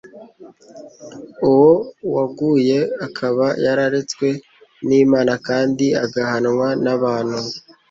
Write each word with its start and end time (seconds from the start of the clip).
uwo 1.49 1.73
waguye 2.15 2.79
akaba 3.05 3.45
yararetswe 3.65 4.27
n'Imana 4.87 5.33
kandi 5.47 5.85
agahanwa 6.03 6.67
n'abantu. 6.83 7.39